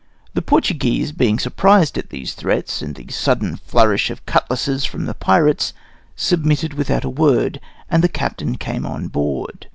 [0.33, 5.13] The Portuguese, being surprised at these threats, and the sudden flourish of cutlasses from the
[5.13, 5.73] pirates,
[6.15, 9.67] submitted without a word, and the captain came on board.